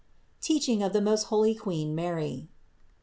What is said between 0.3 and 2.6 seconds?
TEACHING OF THE MOST HOLY QUEEN MARY.